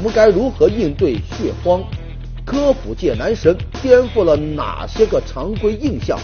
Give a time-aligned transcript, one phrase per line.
[0.00, 1.84] 我们该如何应对血荒？
[2.46, 6.18] 科普界男神颠覆了哪些个常规印象？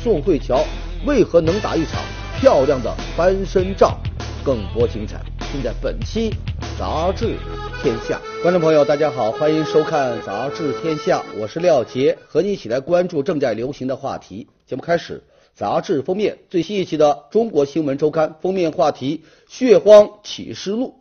[0.00, 0.64] 宋慧乔
[1.04, 2.00] 为何能打一场
[2.38, 3.98] 漂亮的翻身仗？
[4.44, 5.20] 更多精彩
[5.52, 6.30] 尽在本期
[6.78, 7.36] 《杂志
[7.82, 8.20] 天下》。
[8.40, 14.46] 观众朋友，大家好，欢迎收看《杂志天下》，我是廖杰，和你一起来关注正在流行的话题。
[14.64, 15.24] 节目开始，
[15.56, 20.97] 杂志封面最新一期的《中国新闻周刊》封面话题：血荒启示录。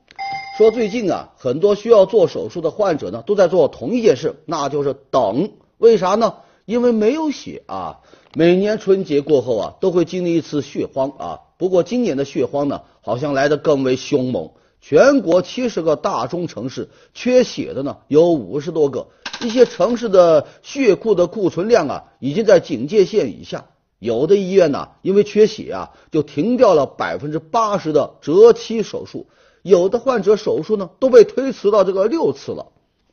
[0.57, 5.51] 说最近啊，很多需要做手术的患者呢，都在做同一件事，那就是等。
[5.77, 6.37] 为啥呢？
[6.65, 7.99] 因为没有血啊。
[8.33, 11.39] 每年春节过后啊，都会经历一次血荒啊。
[11.59, 14.49] 不过今年的血荒呢，好像来得更为凶猛。
[14.81, 19.09] 全国七十个大中城市缺血的呢有五十多个，
[19.41, 23.67] 一些城市的血库的库存量啊，已经在警戒线以下。
[23.99, 29.27] 有的医院呢，因为缺血啊，就停掉了百分之八十的择期手术。
[29.61, 32.67] 有的患者手术呢都被推迟到这个六次了，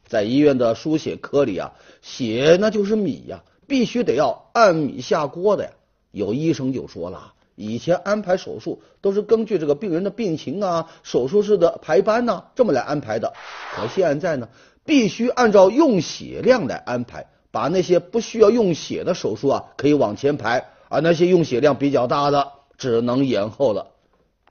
[0.07, 5.71] 在医院的输血科里啊，血那就是米呀，必须得要按米下锅的呀。
[6.11, 13.33] 有医生就说了，以前安排手术都是根据这个病人的病情啊、手术室的排班呐这么来安排的，
[13.75, 14.49] 可现在呢，
[14.85, 23.94] 必须按照用血量来安排，把那些不需要用血的手术啊可以往前排，而那些用血量比较大的只能延后了。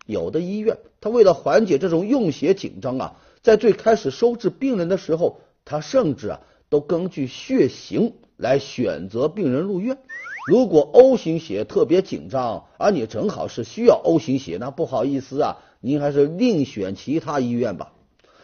[0.06, 9.98] 有的医院，他为了缓解这种用血紧张啊，在最开始收治病人的时候，他甚至啊都根据血型来选择病人入院。
[10.50, 17.94] 如果 O 型血特别紧张，而你正好是需要 O 型血，那不好意思啊，您还是另选其他医院吧。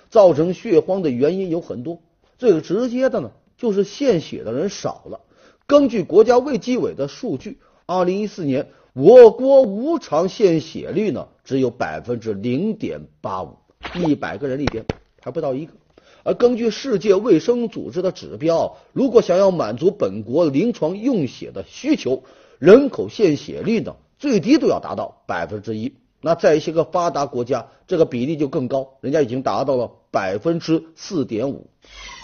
[0.10, 2.02] 造成血荒的原因有很多，
[2.38, 5.20] 最直接的呢就是献血的人少了。
[5.68, 8.70] 根据国家卫计委的数据，二零一四年。
[8.94, 13.58] 我国无偿献血率呢只有百分之零点八五，
[13.96, 14.86] 一百个人里边
[15.20, 15.74] 还不到一个。
[16.22, 22.24] 而根据世界卫生组织的指标，如果想要满足本国临床用血的需求，
[22.60, 25.96] 人口献血率呢最低都要达到百分之一。
[26.22, 31.66] 那在一些个发达国家，这个比例就更高，人家已经达到了百分之四点五。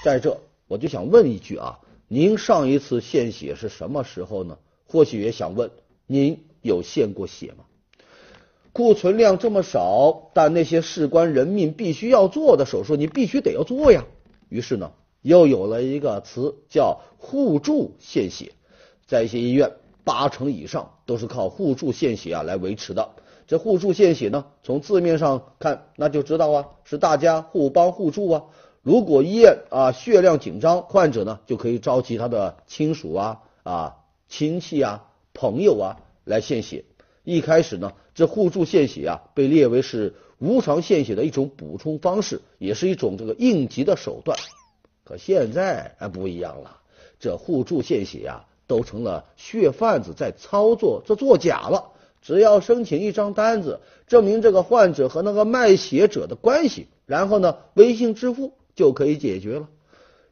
[0.03, 0.37] 在这，
[0.67, 4.59] 我就想问一句啊，您上一次献血是什么时候呢？
[4.85, 5.71] 或许也想问
[6.05, 6.45] 您。
[6.65, 7.65] 有献过血吗？
[8.75, 14.03] 库存量这么少，但那些事关人命、必须要做的手术，你必须得要做呀。
[14.49, 14.91] 于是呢，
[15.21, 18.51] 又有了一个词叫互助献血。
[19.07, 19.71] 在一些医院，
[20.03, 23.11] 八成以上都是靠互助献血啊来维持的。
[23.47, 28.43] 这互助献血呢，从字面上看，那就知道啊，是大家互帮互助啊。
[28.81, 33.95] 如果医院啊血量紧张，患者呢就可以召集他的亲属啊、啊
[34.27, 36.01] 亲戚啊、朋友啊。
[36.25, 36.85] 来献血，
[37.25, 44.37] 一开始呢，这互助献血啊，被列为是无偿献血的一种补充方式，也是一种这个应急的手段。
[45.03, 46.77] 可现在啊不一样了，
[47.19, 51.91] 这互助献血啊，都成了血贩子在操作，这作假了。
[52.21, 59.67] 只要申请一张单子，证明这个患者和那个卖血者的关系，然后呢，微信支付就可以解决了。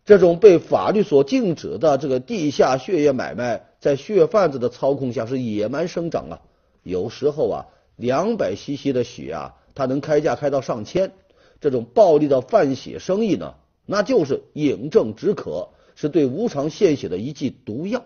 [0.05, 3.67] 这种被法律所禁止的这个地下血液买卖。
[3.79, 6.39] 在血贩子的操控下是野蛮生长啊！
[6.83, 11.11] 有时候啊，两百 cc 的血啊，它能开价开到上千。
[11.59, 13.55] 这种暴利的贩血生意呢，
[13.85, 18.03] 那就是饮鸩止渴，是对无偿献血的一剂毒药。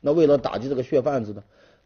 [0.00, 1.42] 那为了打击这个血贩子呢，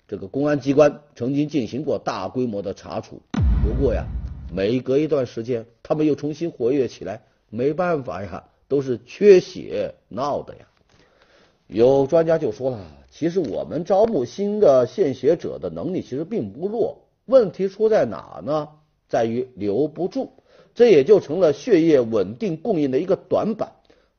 [0.06, 3.22] 这个公安机关曾经进行过大规模的查处。
[3.62, 4.04] 不过呀，
[4.52, 7.22] 每隔一段时间，他们又重新活跃起来。
[7.48, 10.66] 没办法呀，都是缺血闹的呀。
[11.68, 12.80] 有专家就说了。
[13.16, 18.70] 其实我们招募新的献血者的能力其实并不弱，问题出在哪呢？
[19.08, 20.32] 在于留不住，
[20.74, 23.74] 这也就成了血液稳定供应的一个短板。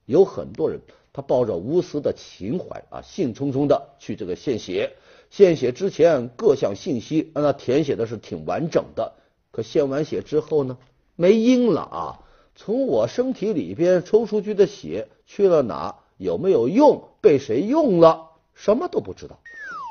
[0.06, 0.80] 有很多人
[1.12, 4.94] 他抱着无私的情怀啊，兴冲冲的去这个献血，
[5.30, 9.12] 献血之前各项信息让他填写的是挺完整的，
[9.52, 10.78] 可献完血之后呢，
[11.18, 12.20] 没音了啊！
[12.56, 15.98] 从我身体里边抽出去的血去了哪？
[16.16, 17.10] 有没有用？
[17.20, 18.30] 被谁用了？
[18.56, 19.38] 什么都不知道，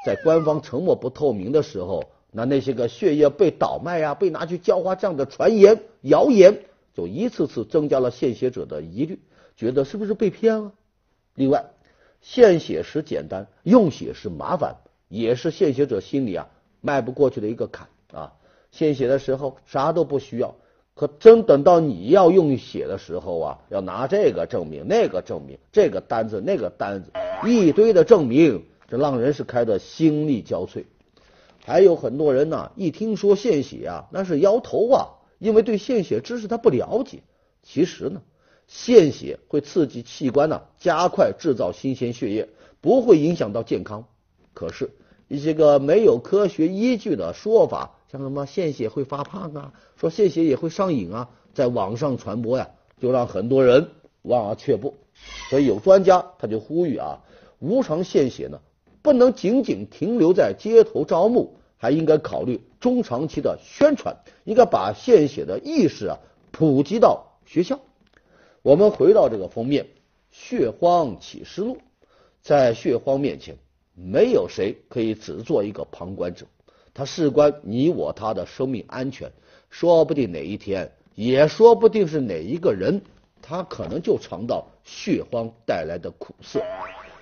[0.05, 2.03] 在官方沉默不透明的时候，
[2.33, 6.63] 那那些个血液被倒卖呀、被拿去浇花这样的传言、谣言，
[6.95, 9.21] 就一次次增加了献血者的疑虑，
[9.57, 10.73] 觉得是不是被骗了？
[11.35, 11.67] 另外，
[12.21, 14.77] 献血时简单，用血时麻烦，
[15.09, 16.49] 也是献血者心里啊
[16.81, 18.33] 迈不过去的一个坎啊。
[18.73, 20.57] 献血的时候啥都不需要，
[20.95, 27.13] 可真等到你要用血的时候啊，要拿这个证明、那个证明、这个单子、那个单子。
[27.49, 30.85] 一堆的证明，这让人是开的心力交瘁。
[31.65, 35.09] 还有很多人呢，一听说献血啊，那是摇头啊，
[35.39, 37.23] 因为对献血知识他不了解。
[37.63, 38.21] 其实呢，
[38.67, 42.49] 献血会刺激器官呢，加快制造新鲜血液，
[42.81, 44.07] 不会影响到健康。
[44.53, 44.91] 可是，
[45.29, 52.69] 一些个没有科学依据的说法，像什么献血会发胖啊，说献血也会上瘾啊，在网上传播呀，
[53.01, 53.89] 就让很多人
[54.21, 54.95] 望而却步。
[55.49, 57.23] 所以有专家他就呼吁啊，
[57.65, 58.61] 无偿献血呢，
[59.01, 64.15] 不能仅仅停留在街头招募，还应该考虑中长期的宣传，
[64.45, 66.19] 应该把献血的意识啊
[66.53, 67.81] 普及到学校。
[68.61, 69.87] 我们回到这个封面，
[70.31, 71.79] 血荒启示录，
[72.43, 73.57] 在血荒面前，
[73.95, 76.45] 没有谁可以只做一个旁观者，
[76.93, 79.33] 它事关你我他的生命安全，
[79.71, 83.01] 说不定哪一天，也说不定是哪一个人，
[83.41, 86.63] 他可能就尝到血荒带来的苦涩，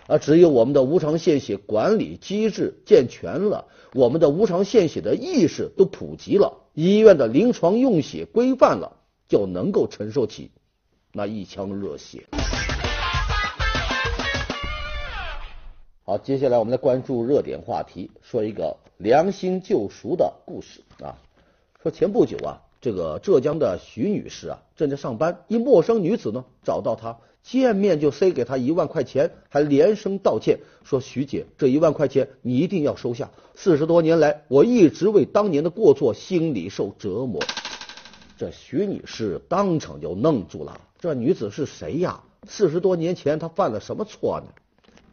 [0.07, 8.97] 而只有我们的无偿献血管理机制健全了，我们的无偿献血的意识都普及了，医院的临床用血规范了，
[9.29, 10.51] 就能够承受起。
[11.13, 12.25] 那一腔热血。
[16.05, 21.15] 好，接下来我们来关注热点话题，说一个良心救赎的故事啊。
[21.81, 33.31] 说前不久啊，这个浙江的徐女士啊，正在上班，一陌生女子呢找到她，见面就塞给她一万块钱，还连声道歉，说徐姐，这一万块钱你一定要收下。
[33.55, 37.43] 四十多年来，我一直为当年的过错心里受折磨。
[38.39, 40.81] 这徐女士当场就愣住了。
[40.99, 42.23] 这女子是谁呀？
[42.47, 44.47] 四十多年前她犯了什么错呢？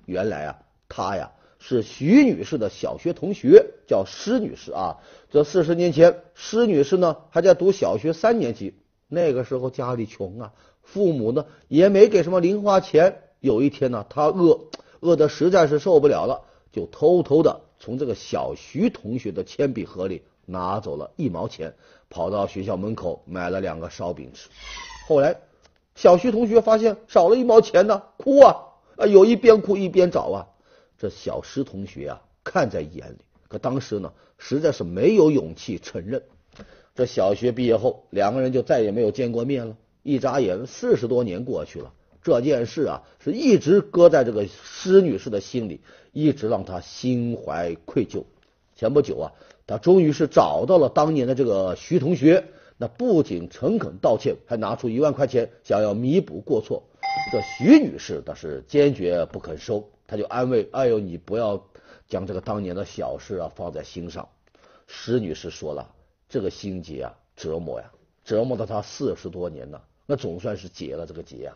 [0.06, 4.98] 原来啊，她呀是徐女士的小学同学，叫施女士啊。
[5.30, 8.76] 这四十年前，施女士呢还在读小学三年级。
[9.12, 10.54] 那个时候家里穷啊，
[10.92, 13.22] 父母呢也没给什么零花钱。
[13.40, 14.60] 有一天呢，他饿，
[15.02, 16.42] 饿的实在是受不了了，
[16.72, 21.74] 就偷偷的从这个小徐同学的铅笔盒里拿走了一毛钱，
[22.10, 24.50] 跑到学校门口买了两个烧饼吃。
[25.08, 25.38] 后来。
[25.96, 28.56] 小徐同学发现少了一毛钱呢，哭啊
[28.96, 29.06] 啊！
[29.06, 30.48] 有一边哭一边找啊。
[30.98, 33.18] 这小石同学啊，看在眼里，
[33.50, 36.24] 可当时呢，实在是没有勇气承认。
[36.96, 39.76] 这小学毕业后，两个人就再也没有见过面了。
[40.10, 45.82] 一眨眼，四十多年过去了，这件事啊，是一直搁在这个施女士的心里，
[46.14, 48.24] 一直让她心怀愧疚。
[48.76, 49.32] 前不久啊，
[49.68, 52.44] 她终于是找到了当年的这个徐同学。
[52.82, 56.82] 那不仅诚恳道歉，还拿出一万块钱想要弥补过错。
[57.32, 61.62] 这徐女士倒是坚决不肯收，她就安慰：“哎呦，你不要
[62.08, 64.30] 将这个当年的小事啊放在心上。”
[64.88, 65.94] 施女士说了
[66.30, 67.92] ：“这个心结啊，折磨呀，
[68.24, 71.54] 折磨了她四十多年呢，那总算是解了这个结呀。”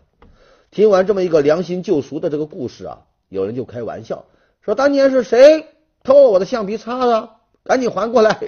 [0.69, 4.25] 听完这么一个良心救赎的这个故事啊，有人就开玩笑
[4.61, 5.65] 说：“当年是谁
[6.03, 7.29] 偷了我的橡皮擦的？
[7.63, 8.39] 赶紧还过来！”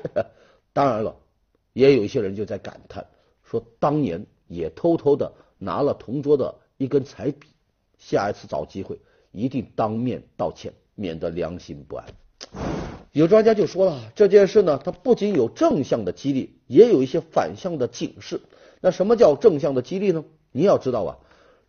[0.74, 1.16] 当然了。
[1.74, 3.06] 也有一些人就在感叹，
[3.44, 7.50] 说当年也偷偷的拿了同桌的一根彩笔，
[7.98, 9.02] 下一次找机会
[9.34, 12.06] 一定当面道歉，免得良心不安。
[13.12, 18.40] 有专家就说了，这件事呢，它不仅有正向的激励，也有一些反向的警示。
[18.86, 20.24] 那什么叫正向的激励呢？
[20.52, 21.18] 你要知道啊，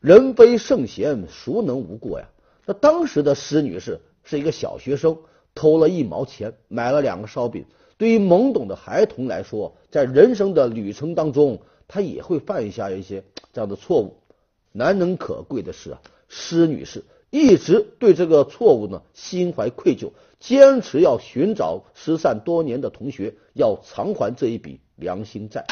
[0.00, 2.28] 人非圣贤，孰能无过呀？
[2.66, 5.16] 那当时的施女士是一个小学生，
[5.54, 7.64] 偷了一毛钱，买了两个烧饼。
[7.96, 14.18] 对于懵懂的孩童来说，在人生的旅程当中，他也会犯下一些这样的错误。
[14.72, 25.64] 难能可贵的是啊，施女士一直对这个错误呢心怀愧疚，坚持要寻找失散多年的同学，要偿还这一笔良心债。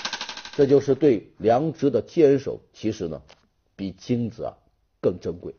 [0.56, 3.22] 这就是对良知的坚守，其实呢，
[3.76, 4.54] 比金子啊
[5.00, 5.54] 更珍贵。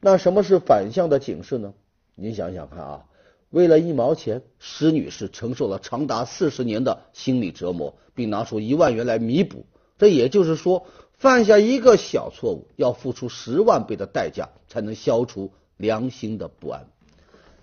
[0.00, 1.74] 那什么是反向的警示呢？
[2.14, 3.04] 您想想看啊。
[3.50, 9.64] 为了一毛钱，施女士承受了长达四十年的心理折磨，并拿出一万元来弥补。
[9.96, 16.88] 这也就是说，犯下一个小错误，要付出十万倍的代价，才能消除良心的不安。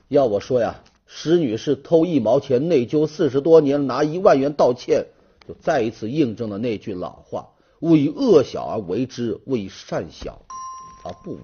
[0.08, 5.06] 要我说呀，施女士偷一毛钱，内疚四十多年，拿一万元道歉，
[5.48, 7.50] 就再一次印证了那句老话：
[7.82, 10.42] 勿以恶小而为之，勿以善小
[11.04, 11.42] 而不为。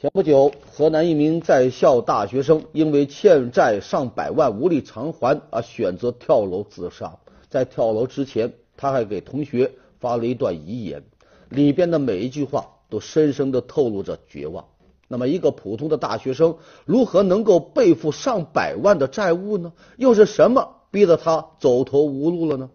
[0.00, 7.18] 前不久，河南一名在校大学生因为欠债上百万无力偿还而选择跳楼自杀。
[7.48, 11.02] 在跳楼之前，他还给同学发了一段遗言，
[11.48, 14.66] 里边的每一句话都深深的透露着绝望。
[15.14, 19.72] 那么，一个普通的大学生如何能够背负上百万的债务呢？
[19.96, 22.70] 又是什么逼得他走投无路了呢？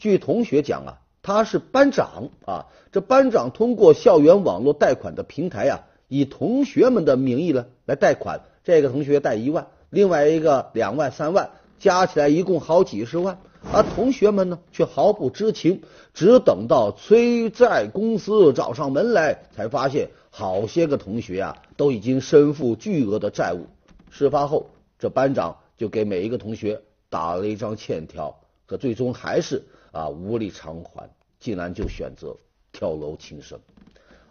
[0.00, 5.84] 据同学讲啊，他是班长啊，这班长通过校园网络贷款的平台啊。
[6.08, 13.38] 以同学们的名义呢来贷款，这个同学贷一万，另外一个两万、三万，加起来一共好几十万。
[13.70, 15.82] 而同学们呢却毫不知情，
[16.14, 23.66] 只等到催债公司找上门来，才发现好些个同学啊都已经身负巨额的债务。
[24.10, 32.36] 事发后，这班长就给每一个同学打了一张欠条，可最终还是啊无力偿还，竟然就选择
[32.72, 33.60] 跳楼轻生。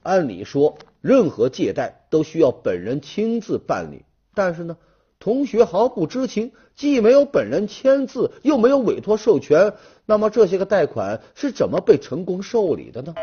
[0.02, 4.04] 按理说，任何借贷都需要本人亲自办理，
[4.34, 4.78] 但是呢，
[5.20, 9.74] 同学毫不知情，既没有本人签字，又没有委托授权，
[10.06, 13.14] 那么这些个贷款是怎么被成功受理的呢？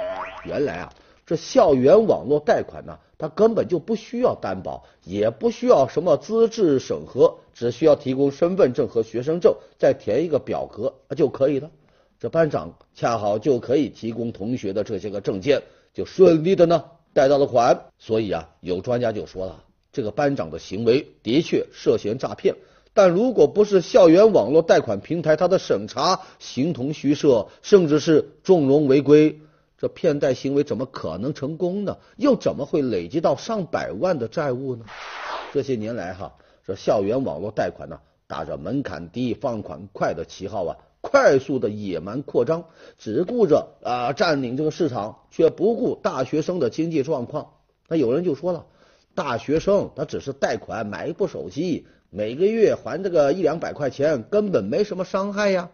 [0.45, 0.93] 原来啊，
[1.25, 11.71] 这校园网络贷款呢，它根本就不需要担保，也不需要什么资质审核，只需要提供身份证和学生证，再填一个表格就可以了。
[12.19, 15.63] 这班长恰好就可以提供同学的这些个证件。
[15.93, 19.64] 就顺利的呢贷到了款，所以啊，有专家就说了，
[19.95, 22.57] 这个班长的行为的确涉嫌诈骗，
[22.93, 29.41] 但如果不是校园网络贷款平台它的审查形同虚设，甚至是纵容违规，
[29.79, 31.97] 这骗贷行为怎么可能成功呢？
[32.17, 34.85] 又怎么会累积到上百万的债务呢？
[35.53, 36.35] 这些年来哈，
[36.67, 40.77] 这校园网络贷款呢，打着门槛低、放款快的旗号啊。
[41.01, 42.65] 快速的野蛮扩张，
[42.97, 47.49] 只顾着啊占领这个市场，却不顾大学生的经济状况。
[47.89, 48.65] 那有人就说了，
[49.15, 55.71] 大学生他只是贷款买一部手机，每个月还这个一两百块钱，根本没什么伤害呀。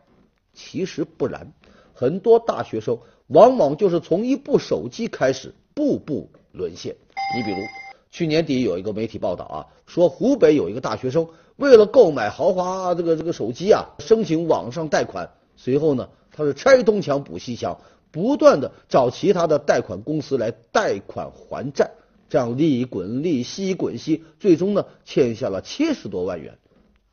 [0.52, 1.52] 其实不然，
[1.94, 6.94] 很多大学生往往就是从一部手机开始，步步沦陷。
[7.36, 7.56] 你比如
[8.10, 11.28] 去年底有一个媒体报道啊，说湖北有一个大学生。
[11.56, 15.30] 为了购买豪华这个这个手机啊，申请网上贷款。
[15.56, 17.78] 随后呢，他是拆东墙补西墙，
[18.10, 21.90] 不断的找其他的贷款公司来贷款还债，
[22.30, 26.56] 这样利滚利，息滚息，最终呢欠下了七十多万元。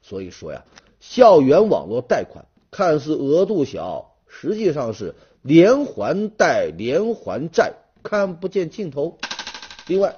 [0.01, 0.63] 所以说呀，
[1.01, 9.17] 校园网络贷款看似额度小，实际上是连还贷连还债，看不见尽头。
[9.87, 10.15] 另外。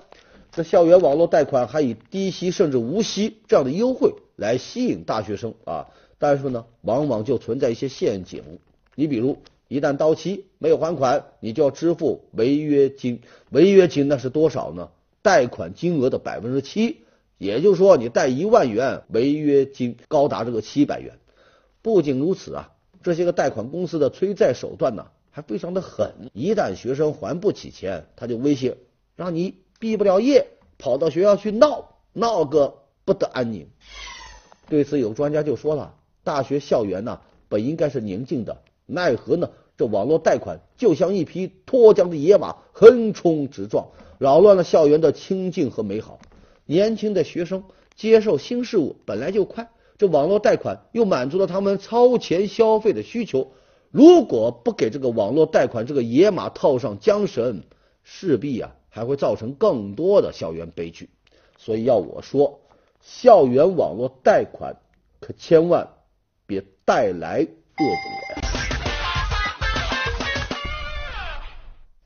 [0.52, 8.44] 这校园网络贷款还以低息甚至无息这样的优惠来吸引大学生啊，但是呢，往往就存在一些陷阱。
[8.96, 9.38] 你比如，
[9.70, 13.22] 一旦到期没有还款，你就要支付违约金。
[13.50, 14.90] 违约金那是多少呢？
[15.22, 17.06] 贷款金额的百分之七，
[17.38, 21.20] 也就是说，你贷一万元，违约金高达这个七百元。
[21.82, 22.72] 不仅如此啊，
[23.04, 26.14] 这些个贷款公司的催债手段呢，还非常的狠。
[26.34, 28.76] 一旦学生还不起钱，他就威胁
[29.16, 29.56] 让你。
[29.80, 30.48] 毕不了业，
[30.78, 33.70] 跑到学校去闹，闹个不得安宁。
[34.68, 35.96] 对此，有专家就说了：
[36.26, 39.50] 大学校园呢，本应该是宁静的，奈何呢？
[39.80, 46.20] 这网络贷款就像一匹脱缰的野马，横冲直撞，扰乱了校园的清静和美好。
[46.66, 47.64] 年轻的学生
[47.96, 53.54] 接受新事物本来就快，这网络贷款又满足了他们超前消费的需求。
[53.90, 57.64] 如果不给这个网络贷款这个野马套上缰绳，
[58.04, 58.76] 势必啊。
[58.92, 61.12] 还会造成更多的校园悲剧，
[61.60, 62.60] 所以要我说，
[63.02, 64.76] 校园网络贷款
[65.20, 65.88] 可千万
[66.48, 67.46] 别带来恶
[67.78, 67.86] 果
[68.36, 68.39] 呀。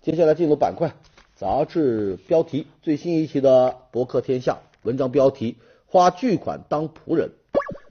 [0.04, 0.94] 接下来进入板块，
[1.34, 4.56] 杂志标题，最新一期的《博客天下》
[4.86, 5.56] 文章标题：
[5.86, 7.32] 花巨款当仆人。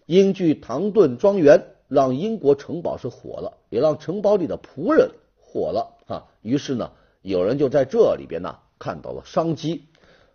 [0.04, 6.26] 英剧《唐顿庄园》让英国城堡是火了，也让城堡里的仆人火了哈。
[6.42, 6.90] 于是呢，
[7.23, 8.59] 有人就在这里边呢。
[8.78, 9.85] 看到了商机，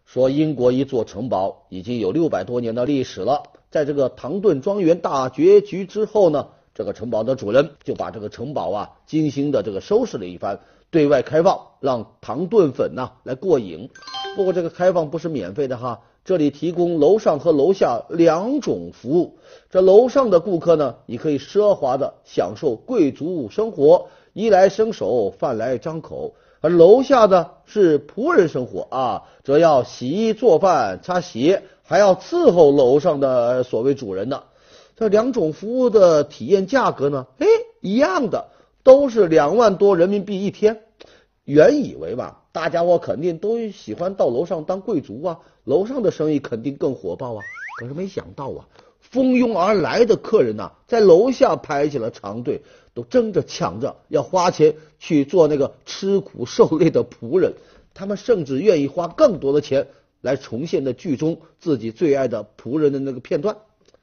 [0.03, 3.43] 说英国一座城堡已经有六百多年的历史了。
[3.69, 10.59] 在这个唐顿庄园大结局之后呢，这个城堡的主人就把这个城堡啊精心的这个收拾了一番，
[10.91, 13.89] 对外开放，让糖炖粉呐来过瘾。
[14.35, 19.39] 不过这个开放不是免费的哈，这里提供楼上和楼下两种服务。
[19.71, 26.35] 这楼上的顾客呢，你可以奢华的享受贵族生活，衣来伸手，饭来张口。
[26.61, 34.43] 而楼下的是仆人生活啊，则要洗衣做饭、擦鞋，还要伺候楼上的所谓主人呢。
[34.97, 37.45] 这两种服务的体验价格呢，哎，
[37.81, 38.49] 一样的，
[38.81, 40.81] 都是两万多人民币一天。
[41.43, 47.43] 原以为吧，大家伙肯定都喜欢到楼上当贵族啊，楼上的生意肯定更火爆啊。
[47.79, 48.67] 可是没想到啊。
[48.99, 52.63] 蜂拥而来的客人呐，在楼下排起了长队，
[52.95, 57.53] 都争着抢着要花钱去做那个吃苦受累的仆人。
[57.93, 59.87] 他们甚至愿意花更多的钱
[60.21, 63.57] 来重现那剧中自己最爱的仆人的那个片段。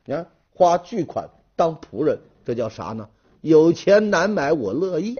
[0.06, 3.08] 你看，花巨款当仆人，这叫啥呢？
[3.40, 5.16] 有钱难买我乐意。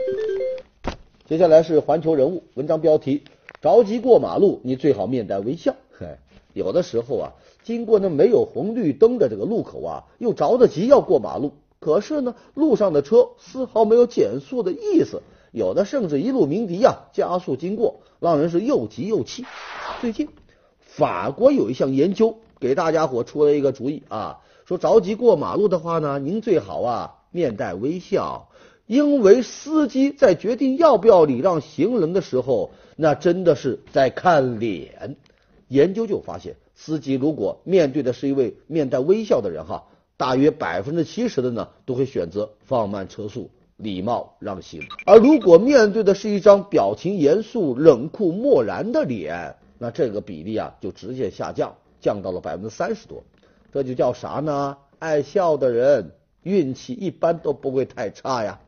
[1.27, 3.25] 接下来是环球人物文章标题：
[3.61, 5.75] 着急过马路，你最好面带微笑。
[5.99, 6.19] 嘿，
[6.53, 7.33] 有的时候啊。
[7.65, 19.47] 经过那没有红绿灯的这个路口啊，又着着急要过马路，可是呢，路上的车丝毫没有减速的意思，有的甚至一路鸣笛呀，加速经过，让人是又急又气。
[20.03, 20.29] 最近，
[20.79, 28.49] 法国有一项研究给大家伙出了一个主意啊，说着急过马路的话呢，您最好啊面带微笑，
[28.87, 35.17] 因为司机在决定要不要礼让行人的时候，那真的是在看脸。
[35.69, 39.85] 研究就发现，司机如果面对的是一位面带微笑的人哈。
[40.17, 44.81] 大约百分之七十的呢，都会选择放慢车速，礼貌让行。
[45.07, 53.25] 而如果面对的是一张表情严肃、冷酷漠然的脸，那这个比例啊就直线下降，降到了百分之三十多。
[53.75, 54.77] 这就叫啥呢？
[55.01, 56.13] 爱笑的人
[56.45, 58.61] 运气一般都不会太差呀。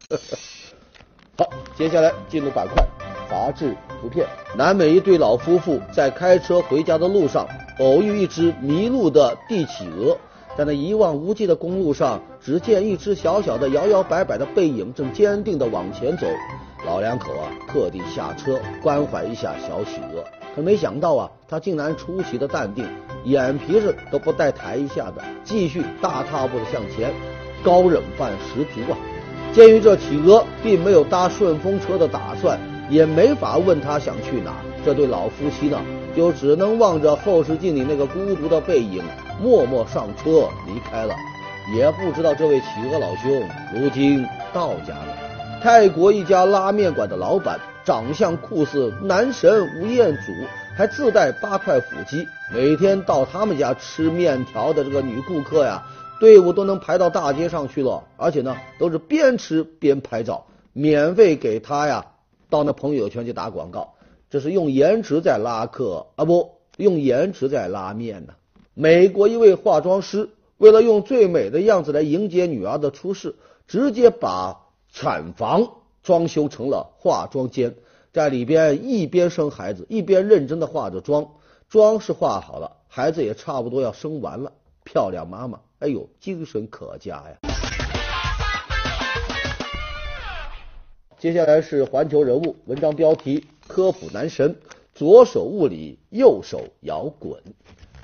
[1.39, 1.49] 好，
[1.79, 2.85] 接下来进入板块，
[3.31, 4.27] 杂志图片。
[4.57, 7.47] 南美一对老夫妇在开车回家的路上，
[7.79, 10.19] 偶遇一只迷路的帝企鹅。
[10.59, 16.27] 在那一望无际的公路上，只见一只小小的、摇摇摆摆的背影，正坚定地往前走。
[16.85, 20.25] 老两口啊，特地下车关怀一下小企鹅。
[20.57, 22.89] 可没想到啊，他竟然出奇的淡定，
[23.25, 27.13] 眼皮子都不带抬一下的，继续大踏步的向前，
[27.63, 28.97] 高冷范十足啊！
[29.53, 32.59] 鉴于这企鹅并没有搭顺风车的打算，
[32.89, 35.79] 也没法问他想去哪，这对老夫妻呢，
[36.17, 39.05] 就只能望着后视镜里那个孤独的背影。
[39.39, 41.15] 默默上车离开了，
[41.77, 45.15] 也不知道这位企鹅老兄如今到家了。
[45.63, 50.33] 泰国一家拉面馆的老板长相酷似男神吴彦祖，
[50.77, 52.27] 还自带八块腹肌。
[52.55, 55.85] 每天到他们家吃面条的这个女顾客呀，
[56.21, 58.05] 队伍都能排到大街上去了。
[58.17, 62.07] 而且呢，都是边吃边拍照，免费给他呀
[62.49, 63.95] 到那朋友圈去打广告。
[64.31, 68.35] 这是用颜值在拉客啊，不用颜值在拉面呢。
[68.75, 70.29] 美国一位化妆师
[70.59, 73.35] 为了用最美的样子来迎接女儿的出世，
[73.67, 74.66] 直接把
[74.99, 77.75] 产房装修成了化妆间，
[78.15, 81.33] 在里边一边生孩子，一边认真的化着妆。
[81.69, 84.55] 妆是化好了，孩子也差不多要生完了。
[84.85, 87.37] 漂亮妈妈，哎呦，精神可嘉呀！
[91.19, 94.57] 接下来是环球人物文章标题：科普男神，
[94.95, 97.39] 左手物理，右手摇滚。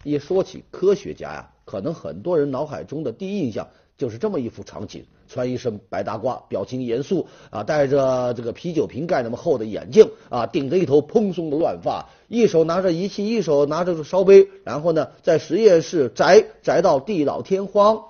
[0.04, 18.04] 一说起科学家呀，可能很多人脑海中的第一印象就是这么一幅场景：穿一身白大褂，表情严肃啊，戴着这个啤酒瓶盖那么厚的眼镜啊，顶着一头蓬松的乱发，一手拿着仪器，一手拿着烧杯，然后呢，在实验室宅宅到地老天荒。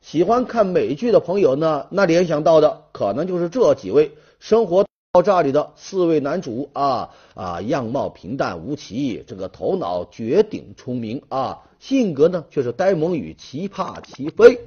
[0.00, 4.84] 喜欢看美剧的朋友呢，那联想到的可能就是这几位生活。
[5.14, 14.58] 爆炸里的四位男主啊啊，样貌平淡无奇，这个头脑绝顶聪明啊，性格呢却是呆萌与奇葩齐飞。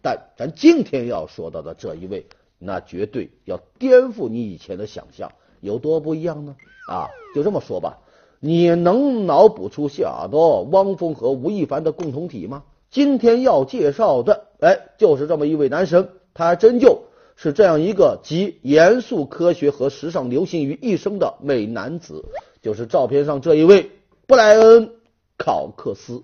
[0.00, 2.24] 但咱今天要说到的这一位，
[2.60, 6.54] 那绝对要颠覆你以前的想象，有多不一样呢？
[6.88, 7.98] 啊，就这么说吧，
[8.38, 12.62] 你能脑补出谢耳朵汪峰和吴亦凡的共同体吗？
[12.92, 17.02] 今天要介绍的，哎，就是这么一位男神，他还真就
[17.42, 22.26] 是这样一个集严肃科学和时尚流行于一身的美男子，
[22.60, 23.92] 就是照片上这一位
[24.26, 24.88] 布莱恩·
[25.38, 26.22] 考克斯。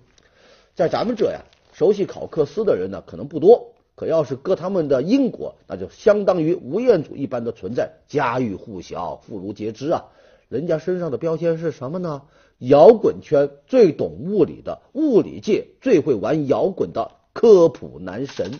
[0.75, 1.41] 在咱们这呀，
[1.73, 10.05] 熟悉考克斯的人呢可能不多，可要是搁他们的英国，那就相当于吴彦祖一般的存在，家喻户晓，妇孺皆知啊。
[10.49, 12.21] 人家身上的标签是什么呢？
[12.59, 18.51] 摇滚圈最懂物理的，物理界最会玩摇滚的科普男神。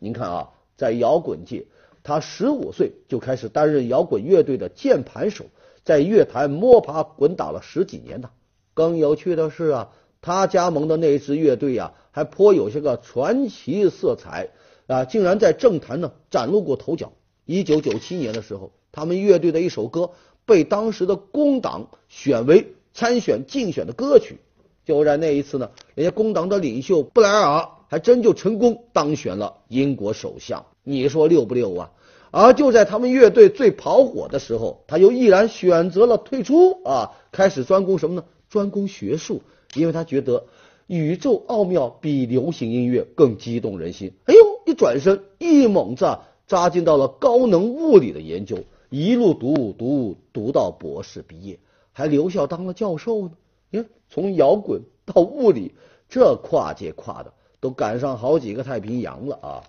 [0.00, 1.66] 您看啊，在摇滚界。
[2.04, 5.46] 他十五岁就开始担任摇滚乐队的键盘手，
[5.84, 8.30] 在乐坛摸爬滚打了十几年呢。
[8.74, 9.88] 更有趣的是啊，
[10.20, 14.50] 他加盟的那支乐队呀，还颇有些个传奇色彩
[14.86, 17.12] 啊，竟然在政坛呢崭露过头角。
[17.46, 20.10] 一九九七年的时候，他们乐队的一首歌
[20.44, 24.40] 被当时的工党选为参选竞选的歌曲。
[24.84, 30.66] 就在那一次呢，人家工党的领袖布莱尔还真就成功当选了英国首相。
[30.82, 31.90] 你说六不六啊？
[32.30, 38.24] 而就在他们乐队最跑火的时候，他又毅然选择了退出啊，开始专攻什么呢？
[38.48, 39.42] 专攻学术，
[39.74, 40.46] 因为他觉得
[40.88, 44.12] 宇宙奥妙比流行音乐更激动人心。
[44.24, 48.58] 哎呦，一转身，一猛子扎进到了高能物理的研究，
[48.90, 51.60] 一路读读读到博士毕业，
[51.92, 53.30] 还留校当了教授呢。
[53.70, 55.74] 你看，从摇滚到物理，
[56.08, 57.32] 这跨界跨的
[57.64, 59.64] 都赶上好几个太平洋了啊！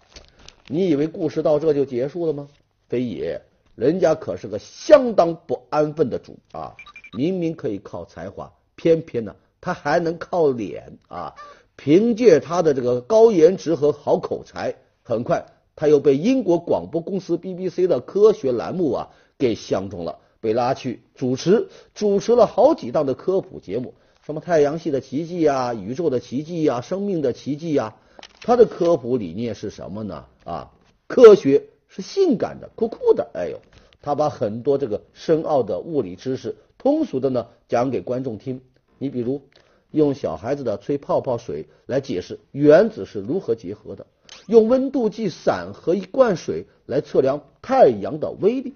[0.67, 2.49] 你以为故事到这就结束了吗？
[2.89, 3.41] 非也，
[3.73, 6.75] 人家可是个相当不安分的主啊！
[7.13, 11.35] 明明可以靠才华，偏偏呢，他还能靠脸啊！
[11.77, 15.45] 凭借他的这个高颜值和好口才，很快
[15.77, 23.93] 他又被英国广播公司 BBC 的科学栏目啊给相中了，被拉去主持，主持了好几档的科普节目，
[24.25, 27.95] 什么太阳系的奇迹呀、宇宙的奇迹呀、生命的奇迹呀。
[28.41, 30.25] 他的科普理念是什么呢？
[30.43, 30.71] 啊，
[31.05, 33.29] 科学是性感的、酷酷的。
[33.35, 33.59] 哎呦，
[34.01, 38.61] 他把很多这个深奥的物理知识通俗的呢讲给观众听。
[38.97, 39.43] 你比如
[39.91, 44.07] 用小孩子的吹泡泡水来解释原子是如何结合的，
[44.47, 48.73] 用温度计伞和一罐水来测量太阳的威力，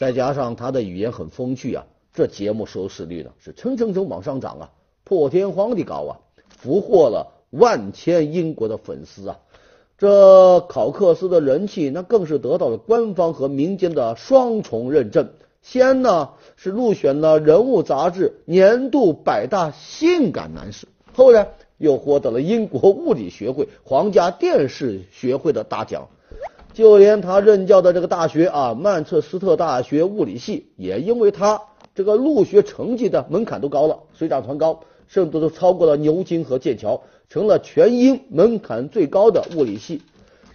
[0.00, 4.70] 再加上他的语言很风趣啊，这节目收视率呢是蹭蹭蹭往上涨啊，
[5.04, 6.12] 破天荒的高啊，
[6.48, 7.32] 俘获了。
[7.50, 9.38] 万千英国的粉丝啊，
[9.96, 15.28] 这考克斯的人气那更是得到了官方和民间的双重认证。
[15.62, 21.48] 先呢是入选了《人物》杂志年度百大性感男士，后来
[21.78, 26.08] 又获得了英国物理学会、皇家电视学会的大奖。
[26.72, 31.62] 就连他任教的这个大学啊，曼彻斯特大学物理系，也因为他
[31.94, 37.02] 这个入学成绩的门槛都高了，水涨船高，甚至都超过了牛津和剑桥。
[37.30, 40.02] 成了全英门槛最高的物理系，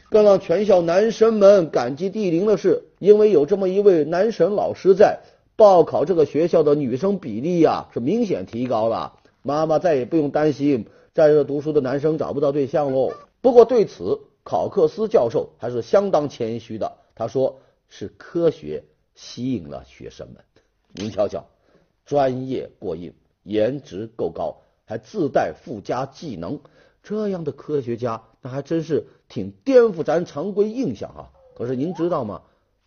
[0.09, 5.19] 更让全校男神们感激涕零的是，因为有这么一位男神老师在，
[5.55, 9.13] 报考这个学校的女生比例呀是明显提高了。
[9.41, 13.11] 妈妈再也不用担心在这读书的男生找不到对象喽。
[13.41, 18.83] 不过对此，考克斯教授还是相当谦虚的，他说是科学
[19.15, 20.37] 吸引了学生们。
[20.93, 21.45] 您瞧瞧，
[22.05, 24.57] 专业过硬，颜值够高。
[24.85, 26.59] 还自带附加技能，
[27.03, 31.31] 这样的科学家那还真是挺颠覆咱常规印象哈。
[31.55, 32.41] 可是您知道吗？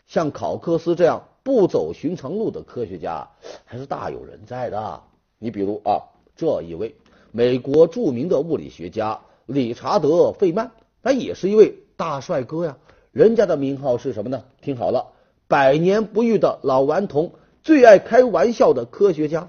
[0.08, 3.30] 像考克斯这样不走寻常路的科学家
[3.64, 5.00] 还是大有人在的。
[5.38, 6.02] 你比如啊，
[6.34, 6.96] 这一位
[7.30, 12.76] 美国著名的物理学家理查德·费曼，那也是一位大帅哥呀。
[13.12, 14.42] 人家的名号是什么呢？
[14.60, 15.12] 听好了，
[15.46, 17.32] 百年不遇的老顽童，
[17.62, 19.48] 最爱开玩笑的科学家。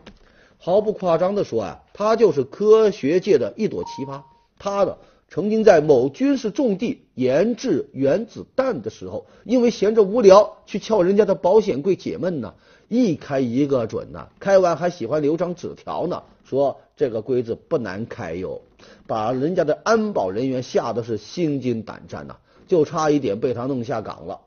[0.58, 4.21] 毫不夸张的说啊，他就是科学界的一朵奇葩。
[4.58, 4.97] 他呢，
[5.28, 12.54] 曾经在某军事重地研制原子弹的时候，因为闲着无聊去撬人家的保险柜解闷呢，
[12.88, 14.30] 一开一个准呐。
[14.39, 18.62] 开完还喜欢留张纸条呢，说这个柜子不难开哟，
[19.06, 24.39] 把人家的安保人员吓得是心惊胆战呐，就差一点被他弄下岗了。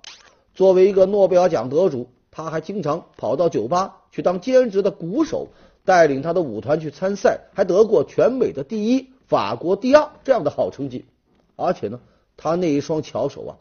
[0.55, 5.49] 作为一个诺贝尔奖得主，他还经常跑到酒吧去当兼职的鼓手。
[5.87, 11.05] 带领他的舞团去参赛，还得过全美的第一、法国第二这样的好成绩。
[11.55, 12.01] 而且呢，
[12.37, 13.53] 他那一双巧手啊，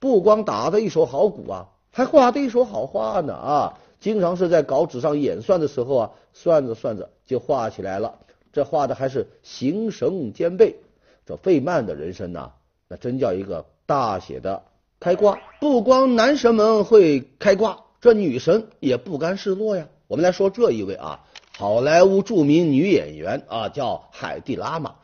[0.00, 3.78] 不光打的一手好鼓啊，还画的一手好画呢啊！
[4.00, 8.18] 经常是在稿纸上演算的时候啊，算着算着就画起来了。
[8.52, 10.80] 这画的还是形神兼备。
[11.26, 12.50] 这费曼的人生呢，
[12.88, 14.64] 那真叫一个大写的
[14.98, 15.38] 开挂。
[15.60, 19.88] 不光男神们会开挂，这女神也不甘示弱呀。
[20.06, 21.24] 我们来说这一位啊。
[21.56, 24.94] 好莱坞著名女演员啊，叫海蒂拉玛。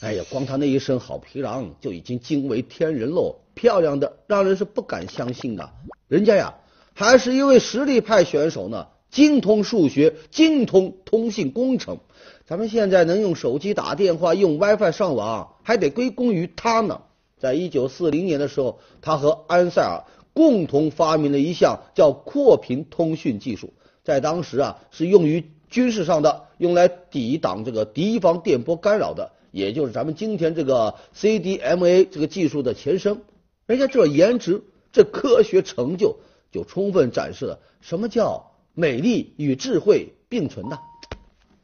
[0.00, 5.72] 哎呀，光她那一身好皮囊就已经惊为天人喽，漂亮的让人是不敢相信啊！
[6.06, 6.54] 人家呀，
[6.92, 11.98] 还是一位实力派选手呢，精通数学，精通通信工程。
[12.46, 17.00] 咱们现在能用手机打电话、用 WiFi 上网，还得归功于她呢。
[17.38, 20.04] 在一九四零年的时候，她和安塞尔
[20.34, 25.50] 共同发明了一项叫扩频通讯技术，在当时啊，是用于。
[25.70, 33.22] 军事上的用来抵挡这个敌方电波干扰的，也就是咱们今天这个 CDMA 这个技术的前身。
[33.66, 36.18] 人家这颜值，这科学成就，
[36.52, 40.78] 就充分展示了什么叫美丽与智慧并存呐！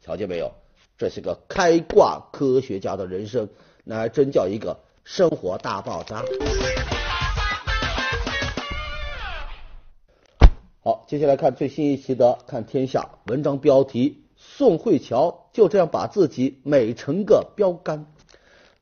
[0.01, 0.51] 瞧见没有？
[0.97, 3.47] 这是个开挂科学家的人生，
[3.85, 6.21] 那还真叫一个生活大爆炸。
[10.83, 18.07] 好，接下来看最新一期的《看天下》文章标题：宋慧乔就这样把自己美成个标杆。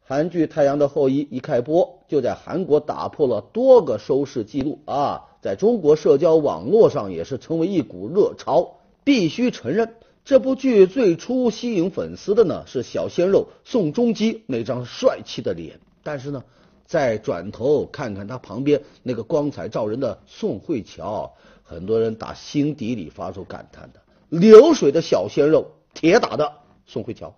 [0.05, 8.77] 韩剧《太阳的后裔》一开播，就在韩国打破了多个收视记录啊，在中国社交网络上也是成为一股热潮。
[9.03, 16.45] 必须承认，这部剧最初吸引粉丝的呢是小鲜肉宋仲基那张帅气的脸，但是呢，
[16.85, 21.33] 再转头看看他旁边那个光彩照人的宋慧乔。
[21.69, 26.51] 很多人打心底里发出感叹的，流水的小鲜肉，铁打的
[26.87, 27.31] 宋慧乔。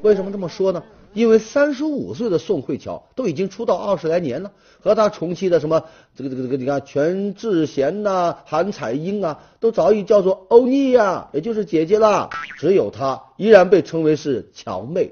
[0.00, 0.84] 为什么这么说呢？
[1.12, 5.82] 因为三十五岁的宋慧乔都已经出道二十来年了，和他同期的什么
[6.14, 12.30] 这个这个这个，你看全智贤呐、韩彩英啊，都早已叫做欧尼呀，也就是姐姐啦。
[12.56, 15.10] 只有她依然被称为是乔妹。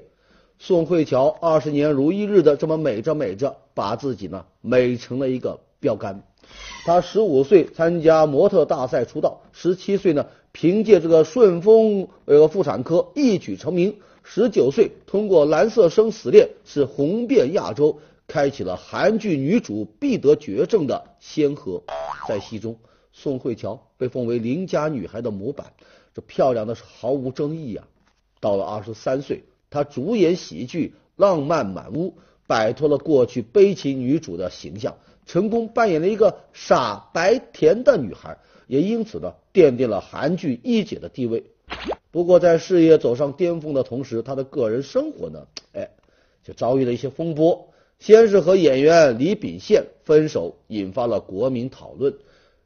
[0.57, 6.23] 宋慧乔二十年如一日的这么美着美着，把自己呢美成了一个标杆。
[6.85, 21.83] 他十五岁参加模特大赛出道，十七岁呢凭借这个顺丰呃妇产科一举成名，十九岁通过《蓝色生死恋》是红遍亚洲，开启了韩剧女主必得绝症的先河。
[22.27, 22.77] 在戏中，
[23.11, 25.73] 宋慧乔被奉为邻家女孩的模板，
[26.13, 27.83] 这漂亮的是毫无争议呀。
[28.39, 32.09] 到了二十三岁，她主演喜剧《浪漫满屋》，
[32.45, 34.97] 摆脱了过去悲情女主的形象。
[35.25, 41.43] 成功扮演了一个傻白甜的女孩，也因此呢奠定了韩剧一姐的地位。
[42.11, 45.89] 不过在事业走上巅峰的同时，她的个人生活呢，哎，
[46.43, 47.69] 就遭遇了一些风波。
[47.99, 52.13] 先是和演员李秉宪分手，引发了国民讨论，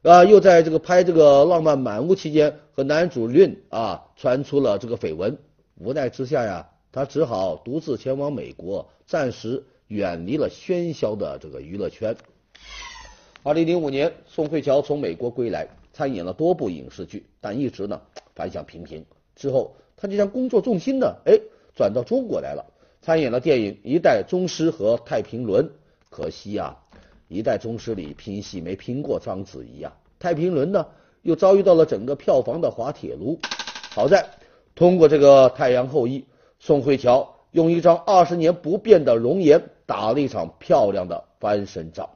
[0.02, 5.38] 啊，又在这个拍这个《浪漫满屋》期间和男主润啊传出了这个绯闻。
[5.76, 12.16] 无奈之下呀，他只好独自前往美国，暂时远离了喧嚣的这个娱乐圈。
[13.48, 17.98] 二零零五年，宋慧乔从美国归来，参演了多部影视剧，但一直呢
[18.34, 19.02] 反响平平。
[19.34, 21.32] 之后，他就将工作重心呢，哎，
[21.74, 22.62] 转到中国来了，
[23.00, 25.64] 参演了电影《一代宗师》和《太平轮》。
[26.10, 26.76] 可惜呀，
[27.28, 30.86] 《一代宗师》里拼戏没拼过章子怡啊，《太平轮》呢
[31.22, 33.38] 又遭遇到了整个票房的滑铁卢。
[33.88, 34.26] 好在
[34.74, 36.20] 通过这个《太阳后裔》，
[36.58, 42.10] 宋慧乔用一张二十年不变的容颜，打了一场漂亮的翻身仗。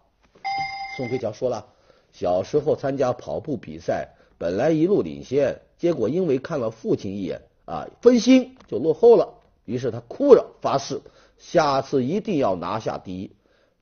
[0.94, 1.68] 宋慧乔说了，
[2.12, 9.38] 小时候参加跑步比赛，本来一路领先，结果因为看了父亲一眼啊，分心就落后了。
[9.64, 11.00] 于是他哭着发誓，
[11.38, 13.31] 下次一定要拿下第一。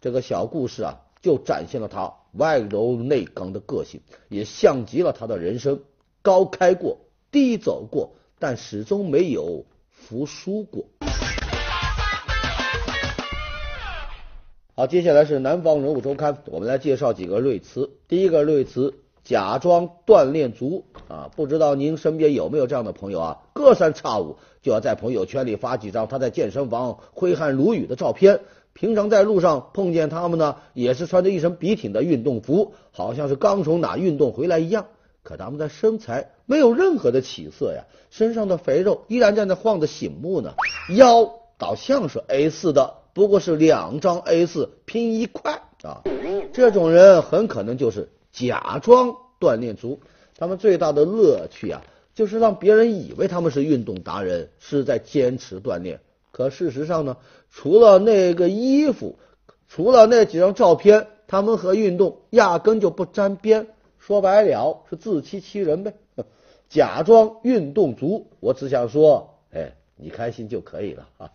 [0.00, 5.80] 这个小故事啊，就展现了他外柔内刚的个性，也像极了他的人生：
[6.22, 6.98] 高开过，
[7.32, 10.84] 低走过，但始终没有服输过。
[14.80, 17.90] 好，接下来是南方人物周刊，我们来介绍几个瑞词。
[18.08, 23.38] 第一个瑞词，假装锻炼足啊，不知道您身边有没有这样的朋友啊？
[23.52, 28.40] 隔三差五就要在朋友圈里发几张他在健身房挥汗如雨的照片。
[28.72, 34.86] 平常在路上碰见他们呢，也是穿着一身笔挺的运动服，好像是刚从哪运动回来一样。
[35.22, 40.54] 可他们的身材没有任何的起色呀，身上的肥肉依然在那晃得醒目呢，
[40.96, 42.94] 腰倒像是 A 四的。
[43.12, 46.02] 不过是两张 A 四拼一块啊！
[46.52, 50.00] 这种人很可能就是假装锻炼足，
[50.38, 51.82] 他们最大的乐趣啊，
[52.14, 56.00] 就是让别人以为他们是运动达人，是在坚持锻炼。
[56.30, 57.16] 可事实上呢，
[57.50, 59.18] 除了那个衣服，
[59.68, 63.66] 除了那几张照片，他们和运动压根就不沾边。
[63.98, 65.94] 说白了，是自欺欺人呗，
[66.70, 68.28] 假装运动足。
[68.38, 71.30] 我只想说，哎，你开心就可以了啊！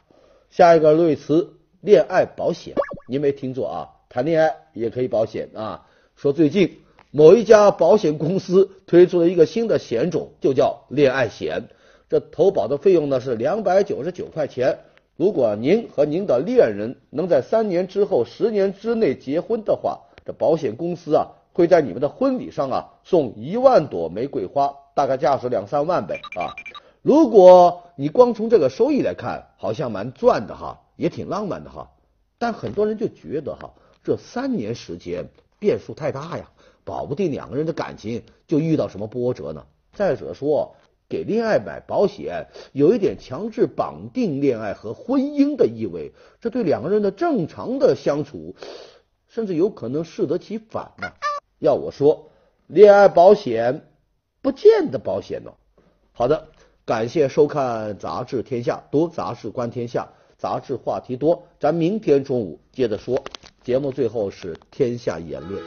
[0.50, 1.55] 下一个类词。
[1.86, 2.74] 恋爱保险，
[3.08, 5.86] 您没听错啊，谈恋爱也可以保险啊。
[6.16, 6.80] 说最近
[7.12, 11.66] 某一家保险公司推出了一个新的险种，就叫恋爱险。
[12.10, 14.80] 这投保的费用呢是两百九十九块钱。
[15.16, 26.50] 如果您和您的恋人能在三年之后、十年之内结婚的话，这保险公司啊会在你们的婚礼上啊送一万朵玫瑰花，大概价值两三万呗啊。
[27.04, 30.82] 如果你光从这个收益来看，好像蛮赚的哈。
[30.96, 31.92] 也挺浪漫的哈，
[32.38, 35.30] 但很多人就觉得哈，这三年时间
[35.60, 36.52] 变数太大呀，
[36.84, 39.66] 保不定两个人的感情就遇到什么波折呢。
[39.94, 40.76] 再者说，
[41.08, 48.56] 给恋爱买保险有一点强制绑定恋爱和婚姻的意味，这对两个人的正常的相处，
[49.28, 51.14] 甚至有可能适得其反呢。
[51.60, 52.32] 要我说，
[52.68, 53.88] 恋爱保险
[54.42, 55.54] 不见得保险呢。
[56.12, 56.48] 好的，
[56.86, 60.10] 感谢收看杂志天下，读杂志观天下。
[60.46, 63.20] 杂志话题多，咱明天中午接着说。
[63.64, 65.60] 节目最后是天下言论。